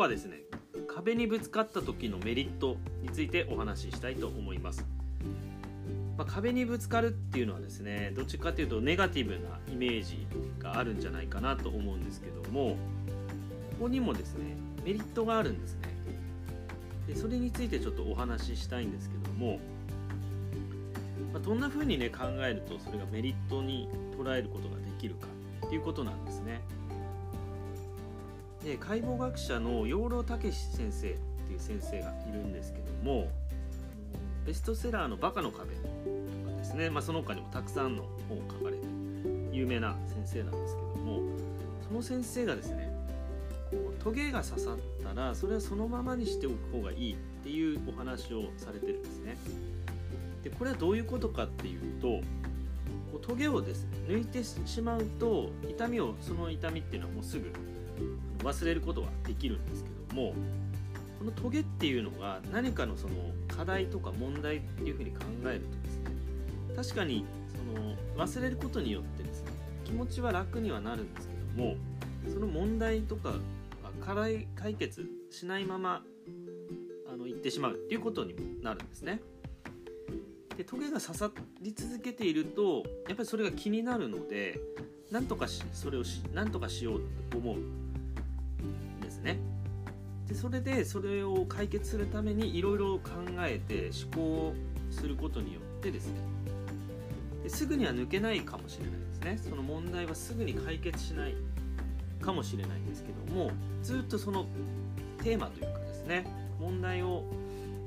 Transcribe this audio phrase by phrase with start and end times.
[0.00, 0.40] はですね
[0.88, 4.84] 壁にぶつかった時のメリットについてお話ししたいと思います、
[6.16, 10.26] まあ、壁にぶつかるっていうのはですねどっちかというとネガティブなイメージ
[10.58, 12.76] があるんじゃないかなと思うんですけどもこ
[13.82, 15.90] こにもですねメリットがあるんですね。
[17.06, 19.58] でそれについてちょっとお話ししたいんですけども、
[21.32, 23.88] まあ、どんな風にね考えるとそれがメリットに
[24.18, 25.26] 捉えることができるか
[25.66, 26.62] っていうことなんですね。
[28.64, 30.52] で解剖学者の養老孟先
[30.90, 31.12] 生っ
[31.46, 33.28] ていう先生がいるんですけども
[34.46, 38.82] ベストセラーの「バカの壁」とかですね、まあ、その他にもたくさんの本を書かれて
[39.52, 41.22] 有名な先生なんですけども
[41.88, 42.90] その先生がですね
[43.70, 49.36] こうトゲが刺さったらそれはそのままにしておく方がいいっていうお話をされてるんですね。
[50.42, 52.08] でこれはどういうことかっていうと
[53.12, 57.52] こうトゲをですね抜いてしまうと痛みをその痛みっていうのはもうすぐ
[58.42, 60.34] 忘れることができるんですけども
[61.18, 63.14] このトゲっていうのが何かのその
[63.48, 66.10] 課題とか問題っていうふうに考えるとですね
[66.76, 67.26] 確かに
[67.74, 69.50] その忘れることによってですね
[69.84, 71.76] 気持ちは楽にはなるんですけども
[72.32, 73.34] その問題とか
[74.00, 76.02] 課題解決しないまま
[77.12, 79.20] あの行ってしまうっていうことにもなるんですね。
[80.56, 84.60] でトゲが刺さり続けているとやっぱりそれが気になるので
[85.10, 87.56] なんとかしそれをしなんとかしようと思う
[89.20, 89.38] ですね。
[90.28, 94.54] でそれでそれを解決するためにいろいろ考えて思考を
[94.90, 96.20] することによってですね
[97.42, 101.34] ですぐには抜けないかもしれないですねその問題はすぐに解決しない
[102.20, 103.50] かもしれないんですけども
[103.82, 104.46] ずっとその
[105.22, 106.26] テーマというかですね
[106.60, 107.24] 問題を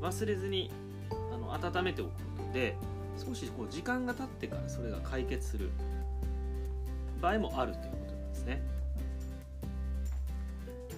[0.00, 0.70] 忘れずに
[1.10, 2.14] あの温めておくこ
[2.48, 2.74] とで
[3.18, 5.70] 少しこう時間が経ってからそれが解決する
[7.20, 8.62] 場合もあるということなんですね。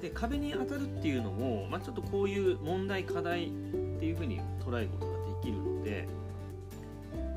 [0.00, 3.50] で壁に当たるっていうのも、まあ、ちょっとこういう問題課題っ
[3.98, 6.08] ていうふうに捉えることができるので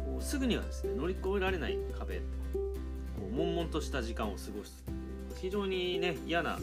[0.05, 2.21] こうすぐにはですね乗り越えられない壁こ
[3.31, 4.83] う悶々とした時間を過ごす
[5.41, 6.57] 非常にね嫌な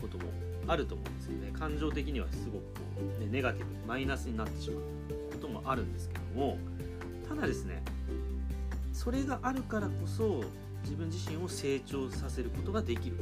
[0.00, 0.24] ことも
[0.66, 1.50] あると思うんですよね。
[1.58, 2.80] 感情的にはすごくこ
[3.18, 4.82] う、ね、ネガティブマイナスになってしまう
[5.32, 6.58] こともあるんですけども
[7.28, 7.82] ただですね
[8.92, 10.44] それがあるからこそ
[10.82, 13.16] 自分自身を成長させることができる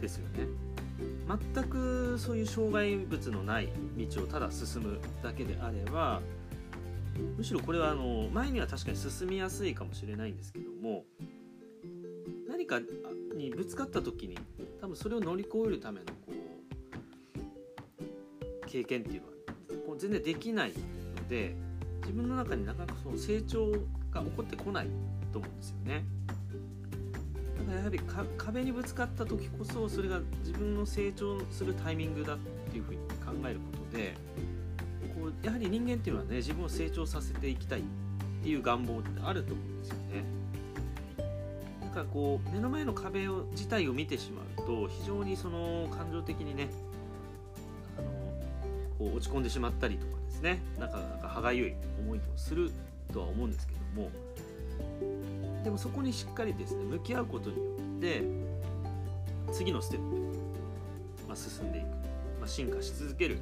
[0.00, 0.67] ですよね。
[1.28, 3.68] 全くそういう障害物のない
[4.10, 6.20] 道をただ進むだけであれば
[7.36, 11.04] むしろこれはあの前には確かに進みやすいかもしれないんですけども
[12.48, 12.80] 何か
[13.36, 14.38] にぶつかった時に
[14.80, 16.34] 多分それを乗り越えるためのこう
[18.66, 19.34] 経験っていうのは
[19.86, 21.54] こう全然できないので
[22.00, 23.70] 自分の中になかなかその成長
[24.10, 24.86] が起こってこない
[25.32, 26.04] と思うんですよね。
[27.58, 28.00] だからやはり
[28.36, 32.38] 壁にぶつかった時こそそれが自分の成長するタイミングだっ
[32.70, 34.14] ていうふうに考えることで
[35.14, 37.82] こうやはり人間っていうのはね自分を成長させていきたいっ
[38.42, 40.38] ていう願望ってあると思うんですよね。
[41.98, 46.68] かこう目の前の壁を自体を見てしまうと非常にその感情的にね
[47.98, 48.08] あの
[48.98, 52.70] こう落ち込んでしまったりとかですねなかなか歯がゆい思いをする
[53.12, 54.10] とは思うんですけども
[55.64, 58.22] でもそこにしっかりですね向き合うことによって
[59.52, 60.16] 次のステップ、
[61.26, 63.38] まあ、進んでいく、まあ、進化し続ける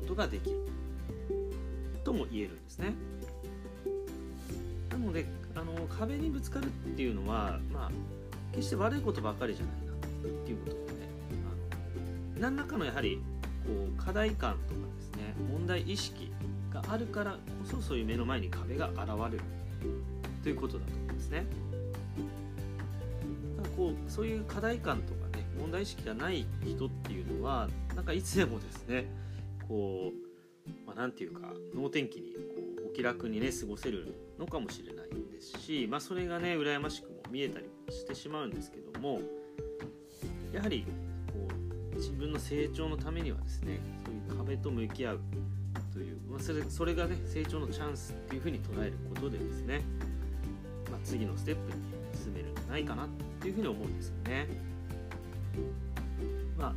[0.00, 0.56] ことができる
[2.04, 2.94] とも言えるんですね。
[4.90, 7.90] なのであの壁にぶつかるっていうのは、まあ、
[8.52, 11.08] 決して悪いことばかりじゃないなっていうことでね
[12.34, 13.20] あの何らかのやはり
[13.66, 16.30] こう課題感とかですね問題意識
[16.72, 18.98] があるからこそそういう目の前に壁が現
[19.30, 19.44] れる
[20.46, 21.44] ということだと思うんですね。
[23.56, 29.06] だかこうそういう課題感とかね問題意識がない人っていうのはなんかいつでもですね
[29.66, 32.38] こう、まあ、て言うか能天気にこ
[32.86, 39.18] うお気楽にね過ごせるのかもしれないですし、まあ、それがね羨ましくも見えたりしてしまうんですけども
[40.52, 40.86] やはり
[41.26, 41.48] こ
[41.92, 45.20] う自分の成長のためにはですねそういう壁と向き合う
[45.92, 49.82] という、まあ、それそれがね成長のチャンスっていうふうに捉えることでですね、
[50.90, 51.82] まあ、次のステップに
[52.22, 53.08] 進めるんじゃないかなっ
[53.40, 54.46] ていうふうに思うんですよね。
[56.58, 56.74] まあ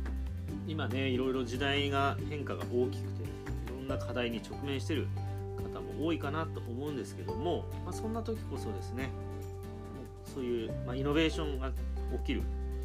[0.66, 3.26] 今ねいろいろ時代が変化が大きくて、い
[3.68, 5.08] ろんな課題に直面してる
[5.56, 9.10] 方も多いかなと思うんですけども、まあ、そんな時こそですね
[10.24, 12.42] そういう、まあ、イノベーションが起きる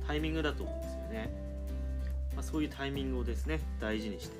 [0.08, 1.45] タイミングだと思うんですよね、
[2.36, 4.36] まあ、そういうタイミングをですね大事にして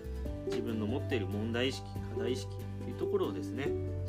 [0.48, 2.52] 自分の持っている問題意識課題意識
[2.84, 3.68] というところをですねし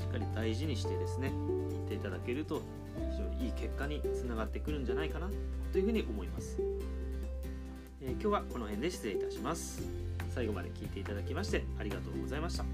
[0.09, 1.33] っかり大事にしてですね
[1.71, 2.63] 言っていただけると
[3.11, 5.29] 非常にいい結果につながってくるんじゃないかな
[5.73, 6.57] というふうに思います。
[8.03, 9.83] えー今日はこの辺で失礼いたします
[10.35, 12.65] 最後まで聞いていただきましてありがとうございました